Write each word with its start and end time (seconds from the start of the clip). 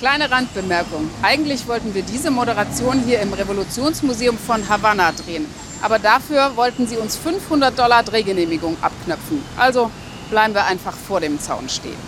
Kleine 0.00 0.30
Randbemerkung. 0.30 1.10
Eigentlich 1.20 1.68
wollten 1.68 1.94
wir 1.94 2.00
diese 2.00 2.30
Moderation 2.30 3.02
hier 3.04 3.20
im 3.20 3.34
Revolutionsmuseum 3.34 4.38
von 4.38 4.66
Havanna 4.66 5.12
drehen. 5.12 5.44
Aber 5.82 5.98
dafür 5.98 6.52
wollten 6.56 6.86
sie 6.86 6.96
uns 6.96 7.16
500 7.16 7.78
Dollar 7.78 8.02
Drehgenehmigung 8.02 8.78
abknöpfen. 8.80 9.44
Also 9.58 9.90
bleiben 10.30 10.54
wir 10.54 10.64
einfach 10.64 10.94
vor 10.94 11.20
dem 11.20 11.38
Zaun 11.38 11.68
stehen. 11.68 11.98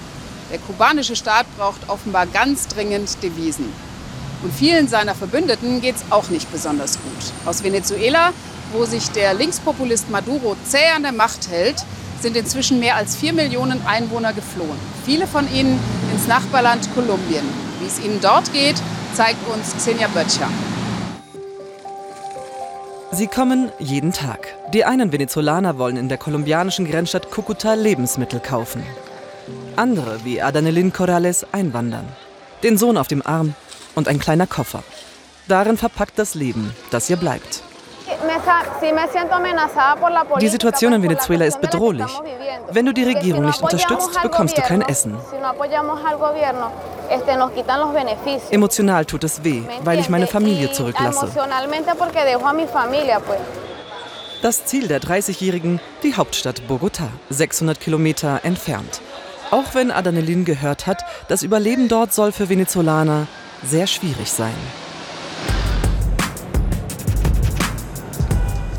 Der 0.51 0.59
kubanische 0.59 1.17
Staat 1.17 1.45
braucht 1.59 1.87
offenbar 1.91 2.25
ganz 2.25 2.67
dringend 2.67 3.23
Devisen. 3.23 3.71
Und 4.43 4.55
vielen 4.55 4.89
seiner 4.89 5.15
Verbündeten 5.15 5.83
geht 5.83 5.97
es 5.97 6.05
auch 6.09 6.31
nicht 6.31 6.51
besonders 6.51 6.95
gut. 6.95 7.33
Aus 7.45 7.63
Venezuela, 7.63 8.33
wo 8.73 8.87
sich 8.87 9.11
der 9.11 9.35
Linkspopulist 9.35 10.09
Maduro 10.09 10.57
zäh 10.65 10.93
an 10.97 11.03
der 11.03 11.13
Macht 11.13 11.51
hält, 11.51 11.85
sind 12.23 12.39
inzwischen 12.39 12.81
mehr 12.81 12.97
als 12.97 13.17
vier 13.17 13.35
Millionen 13.35 13.87
Einwohner 13.87 14.33
geflohen. 14.33 14.79
Viele 15.05 15.27
von 15.27 15.47
ihnen 15.53 15.79
ins 16.11 16.27
Nachbarland 16.27 16.89
Kolumbien. 16.95 17.72
Es 17.93 18.03
ihnen 18.03 18.21
dort 18.23 18.51
geht, 18.55 18.77
zeigt 19.13 19.47
uns 19.53 19.77
Xenia 19.77 20.09
Böttcher. 20.09 20.49
Sie 23.11 23.27
kommen 23.27 23.71
jeden 23.79 24.15
Tag. 24.15 24.49
Die 24.73 24.87
einen 24.87 25.13
Venezolaner 25.13 25.77
wollen 25.77 25.99
in 25.99 26.09
der 26.09 26.17
kolumbianischen 26.17 26.91
Grenzstadt 26.91 27.27
Cúcuta 27.27 27.75
Lebensmittel 27.75 28.41
kaufen. 28.41 28.83
Andere, 29.77 30.25
wie 30.25 30.41
Adanelin 30.41 30.95
Corrales, 30.95 31.45
einwandern. 31.53 32.09
Den 32.63 32.79
Sohn 32.79 32.97
auf 32.97 33.09
dem 33.09 33.21
Arm 33.27 33.55
und 33.95 34.09
ein 34.09 34.19
kleiner 34.19 34.47
Koffer. 34.47 34.83
Darin 35.47 35.77
verpackt 35.77 36.19
das 36.19 36.35
Leben, 36.35 36.75
das 36.91 37.11
ihr 37.11 37.19
bleibt. 37.19 37.63
Die 40.41 40.49
Situation 40.49 40.93
in 40.95 41.03
Venezuela 41.03 41.45
ist 41.45 41.61
bedrohlich. 41.61 42.11
Wenn 42.71 42.87
du 42.87 42.93
die 42.95 43.05
Regierung 43.05 43.45
nicht 43.45 43.61
unterstützt, 43.61 44.23
bekommst 44.23 44.57
du 44.57 44.63
kein 44.63 44.81
Essen. 44.83 45.17
Emotional 48.51 49.05
tut 49.05 49.25
es 49.25 49.45
weh, 49.45 49.63
weil 49.85 49.99
ich 49.99 50.09
meine 50.09 50.27
Familie 50.27 50.73
zurücklasse. 50.73 51.29
Das 54.43 54.65
Ziel 54.65 54.89
der 54.89 55.01
30-Jährigen, 55.01 55.81
die 56.03 56.15
Hauptstadt 56.17 56.67
Bogota, 56.67 57.09
600 57.31 57.79
Kilometer 57.79 58.41
entfernt. 58.43 59.01
Auch 59.51 59.75
wenn 59.75 59.91
Adanelin 59.91 60.45
gehört 60.45 60.87
hat, 60.87 61.05
das 61.29 61.43
Überleben 61.43 61.89
dort 61.89 62.13
soll 62.13 62.33
für 62.33 62.49
Venezolaner 62.49 63.27
sehr 63.63 63.87
schwierig 63.87 64.33
sein. 64.33 64.55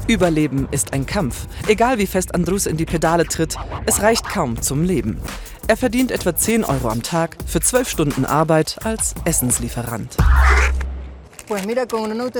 Überleben 0.08 0.68
ist 0.72 0.92
ein 0.92 1.06
Kampf. 1.06 1.48
Egal 1.68 1.98
wie 1.98 2.08
fest 2.08 2.36
Andrus 2.36 2.66
in 2.66 2.76
die 2.76 2.86
Pedale 2.86 3.26
tritt, 3.26 3.56
es 3.86 4.02
reicht 4.02 4.28
kaum 4.28 4.62
zum 4.62 4.84
Leben. 4.84 5.22
Er 5.68 5.78
verdient 5.78 6.12
etwa 6.12 6.36
10 6.36 6.66
Euro 6.66 6.90
am 6.90 7.04
Tag 7.04 7.38
für 7.46 7.62
12 7.62 7.88
Stunden 7.88 8.26
Arbeit 8.26 8.78
als 8.84 9.16
Essenslieferant. 9.24 10.18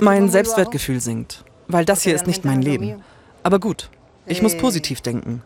Mein 0.02 0.30
Selbstwertgefühl 0.30 1.00
sinkt, 1.00 1.46
weil 1.68 1.86
das 1.86 2.04
hier 2.04 2.16
ist 2.16 2.28
nicht 2.28 2.44
mein 2.44 2.62
Leben. 2.62 3.02
Aber 3.42 3.60
gut, 3.60 3.90
ich 4.26 4.42
muss 4.42 4.58
positiv 4.58 5.02
denken. 5.02 5.42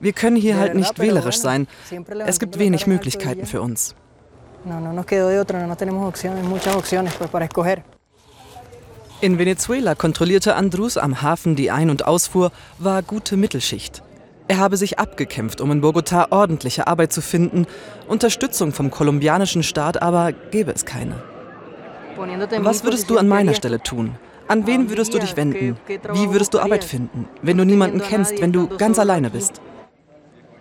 Wir 0.00 0.12
können 0.12 0.36
hier 0.36 0.56
halt 0.56 0.74
nicht 0.74 0.98
wählerisch 0.98 1.38
sein. 1.38 1.68
Es 2.26 2.40
gibt 2.40 2.58
wenig 2.58 2.86
Möglichkeiten 2.86 3.46
für 3.46 3.60
uns. 3.60 3.94
In 9.20 9.38
Venezuela 9.38 9.94
kontrollierte 9.94 10.54
Andrus 10.56 10.96
am 10.96 11.22
Hafen 11.22 11.56
die 11.56 11.70
Ein- 11.70 11.90
und 11.90 12.06
Ausfuhr, 12.06 12.50
war 12.78 13.02
gute 13.02 13.36
Mittelschicht. 13.36 14.02
Er 14.52 14.58
habe 14.58 14.76
sich 14.76 14.98
abgekämpft, 14.98 15.62
um 15.62 15.72
in 15.72 15.80
Bogotá 15.80 16.30
ordentliche 16.30 16.86
Arbeit 16.86 17.10
zu 17.10 17.22
finden. 17.22 17.66
Unterstützung 18.06 18.72
vom 18.72 18.90
kolumbianischen 18.90 19.62
Staat 19.62 20.02
aber 20.02 20.32
gäbe 20.32 20.72
es 20.72 20.84
keine. 20.84 21.14
Was 22.58 22.84
würdest 22.84 23.08
du 23.08 23.16
an 23.16 23.28
meiner 23.28 23.54
Stelle 23.54 23.82
tun? 23.82 24.16
An 24.48 24.66
wen 24.66 24.90
würdest 24.90 25.14
du 25.14 25.18
dich 25.18 25.38
wenden? 25.38 25.78
Wie 25.88 26.30
würdest 26.32 26.52
du 26.52 26.58
Arbeit 26.58 26.84
finden, 26.84 27.26
wenn 27.40 27.56
du 27.56 27.64
niemanden 27.64 28.02
kennst, 28.02 28.42
wenn 28.42 28.52
du 28.52 28.68
ganz 28.68 28.98
alleine 28.98 29.30
bist? 29.30 29.62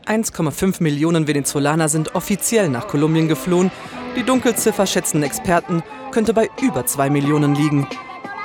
1,5 0.06 0.81
Millionen 0.81 1.28
Venezolaner 1.28 1.90
sind 1.90 2.16
offiziell 2.16 2.69
nach 2.69 2.88
Kolumbien 2.88 3.28
geflohen. 3.28 3.72
Die 4.16 4.23
Dunkelziffer 4.23 4.85
schätzen 4.85 5.22
Experten 5.22 5.84
könnte 6.12 6.34
bei 6.34 6.50
über 6.62 6.85
2 6.85 7.09
Millionen 7.09 7.56
liegen. 7.56 7.85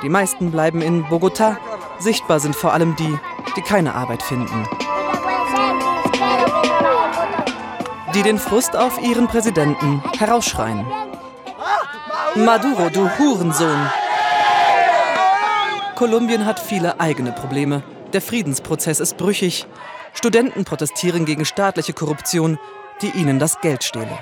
Die 0.03 0.09
meisten 0.09 0.51
bleiben 0.51 0.81
in 0.81 1.05
Bogotá. 1.05 1.55
Sichtbar 1.99 2.41
sind 2.41 2.53
vor 2.53 2.73
allem 2.73 2.97
die, 2.97 3.17
die 3.55 3.61
keine 3.61 3.95
Arbeit 3.95 4.21
finden. 4.23 4.67
Die 8.17 8.23
den 8.23 8.39
Frust 8.39 8.75
auf 8.75 8.99
ihren 8.99 9.27
Präsidenten 9.27 10.01
herausschreien. 10.17 10.83
Maduro, 12.33 12.89
du 12.89 13.07
Hurensohn! 13.07 13.91
Kolumbien 15.93 16.47
hat 16.47 16.59
viele 16.59 16.99
eigene 16.99 17.31
Probleme. 17.31 17.83
Der 18.13 18.23
Friedensprozess 18.23 18.99
ist 19.01 19.17
brüchig. 19.17 19.67
Studenten 20.15 20.65
protestieren 20.65 21.25
gegen 21.25 21.45
staatliche 21.45 21.93
Korruption, 21.93 22.57
die 23.03 23.11
ihnen 23.11 23.37
das 23.37 23.61
Geld 23.61 23.83
stehle. 23.83 24.17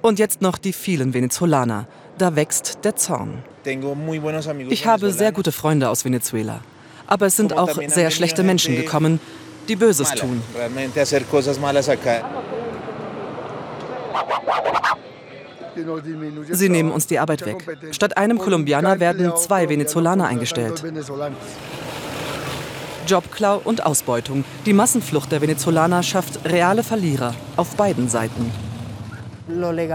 Und 0.00 0.18
jetzt 0.18 0.40
noch 0.40 0.56
die 0.56 0.72
vielen 0.72 1.12
Venezolaner. 1.12 1.88
Da 2.16 2.36
wächst 2.36 2.78
der 2.84 2.96
Zorn. 2.96 3.44
Ich 4.70 4.86
habe 4.86 5.12
sehr 5.12 5.32
gute 5.32 5.52
Freunde 5.52 5.90
aus 5.90 6.06
Venezuela. 6.06 6.60
Aber 7.06 7.26
es 7.26 7.36
sind 7.36 7.52
auch 7.58 7.78
sehr 7.88 8.10
schlechte 8.10 8.42
Menschen 8.42 8.76
gekommen, 8.76 9.20
die 9.70 9.76
Böses 9.76 10.10
tun. 10.10 10.42
Sie 16.50 16.68
nehmen 16.68 16.90
uns 16.90 17.06
die 17.06 17.18
Arbeit 17.18 17.46
weg. 17.46 17.78
Statt 17.92 18.16
einem 18.16 18.38
Kolumbianer 18.38 19.00
werden 19.00 19.32
zwei 19.36 19.68
Venezolaner 19.68 20.26
eingestellt. 20.26 20.84
Jobklau 23.06 23.60
und 23.64 23.86
Ausbeutung. 23.86 24.44
Die 24.66 24.72
Massenflucht 24.72 25.32
der 25.32 25.40
Venezolaner 25.40 26.02
schafft 26.02 26.44
reale 26.44 26.82
Verlierer 26.82 27.34
auf 27.56 27.76
beiden 27.76 28.08
Seiten. 28.08 28.52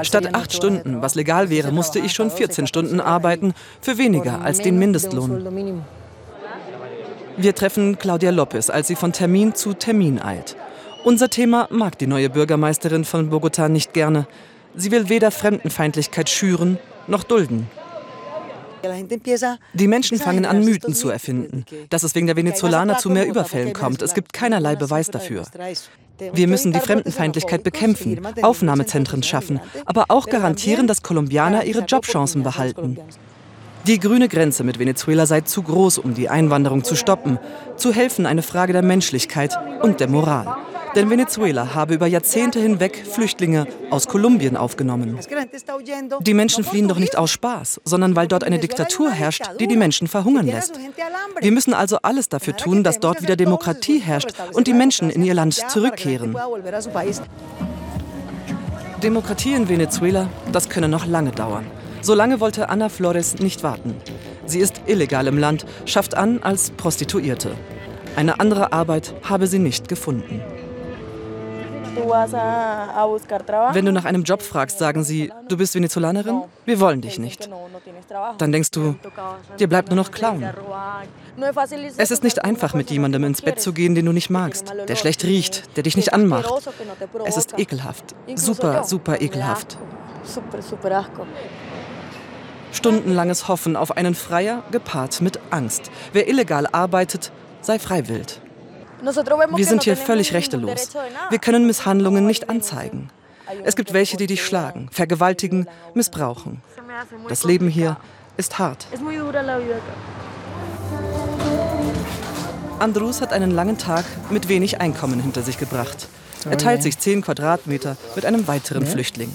Statt 0.01 0.33
acht 0.33 0.53
Stunden, 0.53 1.01
was 1.01 1.15
legal 1.15 1.49
wäre, 1.49 1.71
musste 1.71 1.99
ich 1.99 2.13
schon 2.13 2.31
14 2.31 2.67
Stunden 2.67 2.99
arbeiten, 2.99 3.53
für 3.81 3.97
weniger 3.97 4.41
als 4.41 4.59
den 4.59 4.79
Mindestlohn. 4.79 5.83
Wir 7.37 7.53
treffen 7.53 7.99
Claudia 7.99 8.31
Lopez, 8.31 8.69
als 8.69 8.87
sie 8.87 8.95
von 8.95 9.11
Termin 9.11 9.55
zu 9.55 9.73
Termin 9.73 10.21
eilt. 10.21 10.55
Unser 11.03 11.29
Thema 11.29 11.67
mag 11.69 11.97
die 11.97 12.07
neue 12.07 12.29
Bürgermeisterin 12.29 13.03
von 13.03 13.29
Bogotá 13.29 13.67
nicht 13.67 13.93
gerne. 13.93 14.25
Sie 14.75 14.91
will 14.91 15.09
weder 15.09 15.31
Fremdenfeindlichkeit 15.31 16.29
schüren 16.29 16.77
noch 17.07 17.23
dulden. 17.23 17.67
Die 19.73 19.87
Menschen 19.87 20.19
fangen 20.19 20.45
an, 20.45 20.63
Mythen 20.63 20.93
zu 20.93 21.09
erfinden, 21.09 21.65
dass 21.89 22.03
es 22.03 22.15
wegen 22.15 22.27
der 22.27 22.35
Venezolaner 22.35 22.97
zu 22.97 23.09
mehr 23.09 23.27
Überfällen 23.27 23.73
kommt. 23.73 24.01
Es 24.01 24.13
gibt 24.13 24.31
keinerlei 24.31 24.75
Beweis 24.75 25.09
dafür. 25.09 25.43
Wir 26.33 26.47
müssen 26.47 26.71
die 26.71 26.79
Fremdenfeindlichkeit 26.79 27.63
bekämpfen, 27.63 28.21
Aufnahmezentren 28.41 29.23
schaffen, 29.23 29.59
aber 29.85 30.05
auch 30.09 30.27
garantieren, 30.27 30.87
dass 30.87 31.03
Kolumbianer 31.03 31.65
ihre 31.65 31.81
Jobchancen 31.81 32.43
behalten. 32.43 32.97
Die 33.87 33.99
grüne 33.99 34.27
Grenze 34.27 34.63
mit 34.63 34.79
Venezuela 34.79 35.27
sei 35.27 35.41
zu 35.41 35.61
groß, 35.61 35.99
um 35.99 36.15
die 36.15 36.27
Einwanderung 36.27 36.83
zu 36.83 36.95
stoppen. 36.95 37.37
Zu 37.77 37.93
helfen 37.93 38.25
eine 38.25 38.41
Frage 38.41 38.73
der 38.73 38.81
Menschlichkeit 38.81 39.57
und 39.83 39.99
der 39.99 40.09
Moral. 40.09 40.57
Denn 40.95 41.09
Venezuela 41.09 41.75
habe 41.75 41.93
über 41.93 42.07
Jahrzehnte 42.07 42.59
hinweg 42.59 43.05
Flüchtlinge 43.05 43.67
aus 43.91 44.07
Kolumbien 44.07 44.57
aufgenommen. 44.57 45.19
Die 46.21 46.33
Menschen 46.33 46.63
fliehen 46.63 46.87
doch 46.87 46.97
nicht 46.97 47.15
aus 47.15 47.29
Spaß, 47.31 47.81
sondern 47.83 48.15
weil 48.15 48.27
dort 48.27 48.43
eine 48.43 48.57
Diktatur 48.57 49.11
herrscht, 49.11 49.43
die 49.59 49.67
die 49.67 49.75
Menschen 49.75 50.07
verhungern 50.07 50.47
lässt. 50.47 50.79
Wir 51.39 51.51
müssen 51.51 51.73
also 51.73 51.99
alles 52.01 52.29
dafür 52.29 52.55
tun, 52.55 52.83
dass 52.83 52.99
dort 52.99 53.21
wieder 53.21 53.35
Demokratie 53.35 53.99
herrscht 53.99 54.29
und 54.53 54.65
die 54.65 54.73
Menschen 54.73 55.11
in 55.11 55.23
ihr 55.23 55.33
Land 55.35 55.53
zurückkehren. 55.69 56.35
Demokratie 59.03 59.53
in 59.53 59.69
Venezuela, 59.69 60.27
das 60.51 60.69
könne 60.69 60.87
noch 60.87 61.05
lange 61.05 61.31
dauern. 61.31 61.65
So 62.05 62.13
lange 62.13 62.39
wollte 62.39 62.69
Ana 62.69 62.89
Flores 62.89 63.39
nicht 63.39 63.63
warten. 63.63 63.95
Sie 64.45 64.59
ist 64.59 64.79
illegal 64.85 65.25
im 65.25 65.39
Land, 65.39 65.65
schafft 65.85 66.13
an 66.13 66.37
als 66.43 66.69
Prostituierte. 66.69 67.55
Eine 68.15 68.39
andere 68.39 68.73
Arbeit 68.73 69.15
habe 69.23 69.47
sie 69.47 69.57
nicht 69.57 69.87
gefunden. 69.87 70.39
Wenn 71.95 73.85
du 73.85 73.91
nach 73.91 74.05
einem 74.05 74.21
Job 74.21 74.43
fragst, 74.43 74.77
sagen 74.77 75.03
sie, 75.03 75.33
du 75.47 75.57
bist 75.57 75.73
Venezolanerin? 75.73 76.43
Wir 76.65 76.79
wollen 76.79 77.01
dich 77.01 77.17
nicht. 77.17 77.49
Dann 78.37 78.51
denkst 78.51 78.69
du, 78.69 78.93
dir 79.57 79.67
bleibt 79.67 79.89
nur 79.89 79.95
noch 79.95 80.11
klauen. 80.11 80.45
Es 81.97 82.11
ist 82.11 82.23
nicht 82.23 82.45
einfach, 82.45 82.75
mit 82.75 82.91
jemandem 82.91 83.23
ins 83.23 83.41
Bett 83.41 83.59
zu 83.59 83.73
gehen, 83.73 83.95
den 83.95 84.05
du 84.05 84.11
nicht 84.11 84.29
magst, 84.29 84.71
der 84.87 84.95
schlecht 84.95 85.23
riecht, 85.23 85.75
der 85.75 85.81
dich 85.81 85.97
nicht 85.97 86.13
anmacht. 86.13 86.53
Es 87.25 87.35
ist 87.35 87.57
ekelhaft. 87.57 88.13
Super, 88.35 88.83
super 88.83 89.19
ekelhaft. 89.19 89.79
Stundenlanges 92.75 93.47
Hoffen 93.47 93.77
auf 93.77 93.95
einen 93.95 94.15
Freier 94.15 94.63
gepaart 94.71 95.21
mit 95.21 95.39
Angst. 95.49 95.89
Wer 96.11 96.27
illegal 96.27 96.67
arbeitet, 96.67 97.31
sei 97.61 97.79
freiwillig. 97.79 98.41
Wir 99.01 99.65
sind 99.65 99.83
hier 99.83 99.95
völlig 99.95 100.33
rechtelos. 100.33 100.89
Wir 101.29 101.39
können 101.39 101.67
Misshandlungen 101.67 102.25
nicht 102.25 102.49
anzeigen. 102.49 103.09
Es 103.63 103.75
gibt 103.75 103.93
welche, 103.93 104.17
die 104.17 104.27
dich 104.27 104.43
schlagen, 104.43 104.89
vergewaltigen, 104.91 105.67
missbrauchen. 105.93 106.61
Das 107.29 107.43
Leben 107.43 107.69
hier 107.69 107.97
ist 108.35 108.59
hart. 108.59 108.87
Andrus 112.79 113.21
hat 113.21 113.31
einen 113.31 113.51
langen 113.51 113.77
Tag 113.77 114.03
mit 114.29 114.49
wenig 114.49 114.81
Einkommen 114.81 115.21
hinter 115.21 115.43
sich 115.43 115.57
gebracht. 115.57 116.09
Er 116.49 116.57
teilt 116.57 116.83
sich 116.83 116.99
10 116.99 117.21
Quadratmeter 117.21 117.95
mit 118.15 118.25
einem 118.25 118.47
weiteren 118.47 118.85
Flüchtling. 118.85 119.33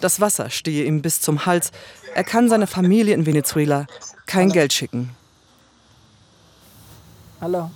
Das 0.00 0.20
Wasser 0.20 0.50
stehe 0.50 0.84
ihm 0.84 1.02
bis 1.02 1.20
zum 1.20 1.46
Hals. 1.46 1.70
Er 2.14 2.24
kann 2.24 2.48
seiner 2.48 2.66
Familie 2.66 3.14
in 3.14 3.26
Venezuela 3.26 3.86
kein 4.26 4.50
Geld 4.50 4.72
schicken. 4.72 5.14
Hallo. 7.40 7.70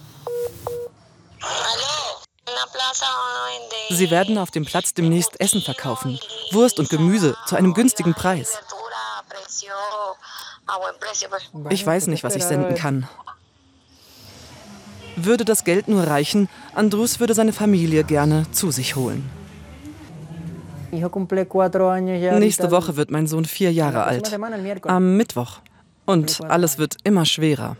Sie 3.90 4.10
werden 4.10 4.38
auf 4.38 4.50
dem 4.50 4.64
Platz 4.64 4.94
demnächst 4.94 5.40
Essen 5.40 5.62
verkaufen. 5.62 6.18
Wurst 6.52 6.78
und 6.78 6.88
Gemüse 6.88 7.36
zu 7.46 7.56
einem 7.56 7.74
günstigen 7.74 8.14
Preis. 8.14 8.58
Ich 11.70 11.84
weiß 11.84 12.06
nicht, 12.08 12.24
was 12.24 12.34
ich 12.34 12.44
senden 12.44 12.74
kann. 12.74 13.08
Würde 15.16 15.44
das 15.44 15.64
Geld 15.64 15.88
nur 15.88 16.06
reichen, 16.06 16.48
Andrus 16.74 17.18
würde 17.18 17.34
seine 17.34 17.52
Familie 17.52 18.04
gerne 18.04 18.46
zu 18.52 18.70
sich 18.70 18.94
holen. 18.94 19.28
Nächste 20.90 22.70
Woche 22.70 22.96
wird 22.96 23.10
mein 23.10 23.26
Sohn 23.26 23.44
vier 23.44 23.72
Jahre 23.72 24.04
alt. 24.04 24.38
Am 24.84 25.16
Mittwoch. 25.16 25.60
Und 26.06 26.40
alles 26.48 26.78
wird 26.78 26.96
immer 27.04 27.26
schwerer. 27.26 27.76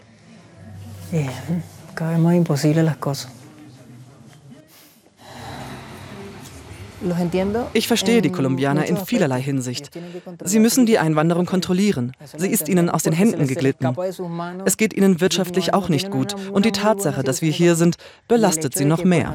Ich 7.72 7.87
verstehe 7.87 8.22
die 8.22 8.31
Kolumbianer 8.31 8.84
in 8.87 8.96
vielerlei 8.96 9.40
Hinsicht. 9.40 9.90
Sie 10.44 10.58
müssen 10.58 10.84
die 10.84 10.99
Einwanderung 10.99 11.46
kontrollieren. 11.46 12.12
Sie 12.37 12.49
ist 12.49 12.69
ihnen 12.69 12.90
aus 12.90 13.04
den 13.04 13.12
Händen 13.12 13.46
geglitten. 13.46 13.96
Es 14.64 14.76
geht 14.76 14.94
ihnen 14.94 15.20
wirtschaftlich 15.20 15.75
auch 15.75 15.88
nicht 15.88 16.11
gut. 16.11 16.34
Und 16.52 16.64
die 16.64 16.72
Tatsache, 16.72 17.22
dass 17.22 17.40
wir 17.40 17.52
hier 17.52 17.76
sind, 17.76 17.96
belastet 18.26 18.76
sie 18.76 18.84
noch 18.84 19.04
mehr. 19.04 19.34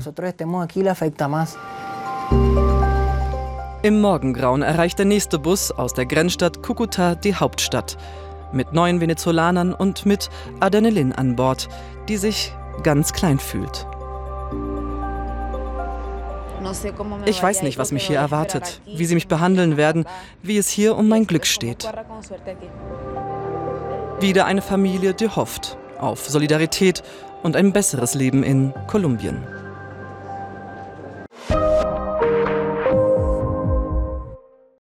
Im 3.84 4.00
Morgengrauen 4.00 4.62
erreicht 4.62 4.98
der 4.98 5.06
nächste 5.06 5.38
Bus 5.38 5.70
aus 5.70 5.94
der 5.94 6.06
Grenzstadt 6.06 6.64
Cucuta 6.64 7.16
die 7.16 7.36
Hauptstadt. 7.36 7.98
Mit 8.54 8.72
neuen 8.72 9.02
Venezolanern 9.02 9.74
und 9.74 10.06
mit 10.06 10.30
Adenelin 10.62 11.12
an 11.12 11.36
Bord, 11.36 11.68
die 12.08 12.16
sich 12.16 12.54
ganz 12.84 13.12
klein 13.12 13.40
fühlt. 13.40 13.86
Ich 17.26 17.44
weiß 17.44 17.62
nicht, 17.64 17.78
was 17.78 17.92
mich 17.92 18.08
hier 18.08 18.20
erwartet, 18.20 18.80
wie 18.86 19.04
sie 19.04 19.16
mich 19.16 19.28
behandeln 19.28 19.76
werden, 19.76 20.06
wie 20.42 20.58
es 20.58 20.70
hier 20.70 20.96
um 20.96 21.10
mein 21.10 21.28
Glück 21.28 21.46
steht. 21.46 21.86
Wieder 24.22 24.46
eine 24.46 24.62
Familie, 24.62 25.14
die 25.14 25.28
hofft 25.28 25.78
auf 26.00 26.30
Solidarität 26.30 27.04
und 27.44 27.58
ein 27.58 27.74
besseres 27.74 28.14
Leben 28.14 28.44
in 28.44 28.74
Kolumbien. 28.88 29.44